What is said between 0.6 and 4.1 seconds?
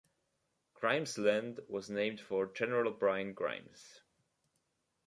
Grimesland was named for General Bryan Grimes.